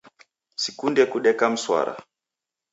[0.63, 1.93] Sikunde kudeka mswara